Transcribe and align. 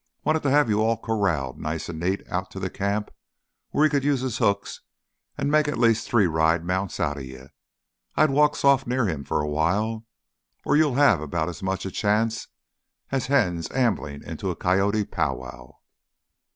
Wanted 0.23 0.41
to 0.41 0.49
have 0.49 0.67
you 0.67 0.81
all 0.81 0.97
corralled 0.97 1.59
nice 1.59 1.87
an' 1.87 1.99
neat 1.99 2.27
out 2.27 2.49
to 2.49 2.59
th' 2.59 2.73
camp 2.73 3.11
where 3.69 3.83
he 3.83 3.89
could 3.91 4.03
use 4.03 4.21
his 4.21 4.39
hooks 4.39 4.81
an' 5.37 5.51
make 5.51 5.67
at 5.67 5.77
least 5.77 6.09
three 6.09 6.25
ride 6.25 6.65
mounts 6.65 6.99
outta 6.99 7.23
you. 7.23 7.49
I'd 8.15 8.31
walk 8.31 8.55
soft 8.55 8.87
near 8.87 9.05
him 9.05 9.23
for 9.23 9.41
a 9.41 9.47
while, 9.47 10.07
or 10.65 10.75
you'll 10.75 10.95
have 10.95 11.21
about 11.21 11.49
as 11.49 11.61
much 11.61 11.83
chance 11.93 12.47
as 13.11 13.27
hens 13.27 13.69
amblin' 13.69 14.23
into 14.23 14.49
a 14.49 14.55
coyote 14.55 15.05
powwow." 15.05 15.73